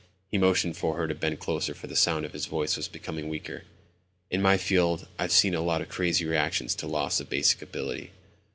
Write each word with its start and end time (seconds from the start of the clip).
He 0.31 0.39
motioned 0.39 0.75
for 0.77 0.97
her 0.97 1.07
to 1.07 1.13
bend 1.13 1.39
closer 1.39 1.75
for 1.75 1.85
the 1.85 1.95
sound 1.95 2.25
of 2.25 2.33
his 2.33 2.47
voice 2.47 2.75
was 2.75 2.87
becoming 2.87 3.29
weaker. 3.29 3.65
"In 4.31 4.41
my 4.41 4.57
field 4.57 5.05
I've 5.19 5.31
seen 5.31 5.53
a 5.53 5.61
lot 5.61 5.83
of 5.83 5.89
crazy 5.89 6.25
reactions 6.25 6.73
to 6.77 6.87
loss 6.87 7.19
of 7.19 7.29
basic 7.29 7.61
ability. 7.61 8.09